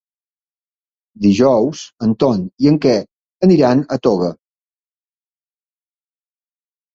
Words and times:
Dijous 1.25 1.83
en 2.07 2.15
Ton 2.23 2.41
i 2.65 2.71
en 2.71 2.79
Quer 2.85 2.95
aniran 3.49 3.85
a 3.97 3.99
Toga. 4.07 4.31